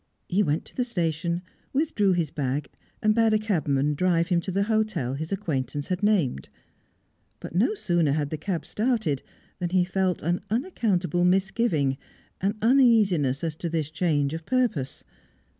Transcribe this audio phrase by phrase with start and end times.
[0.27, 1.43] He went to the station,
[1.73, 2.71] withdrew his bag,
[3.03, 6.49] and bade a cabman drive him to the hotel his acquaintance had named.
[7.39, 9.21] But no sooner had the cab started
[9.59, 11.99] than he felt an unaccountable misgiving,
[12.41, 15.03] an uneasiness as to this change of purpose.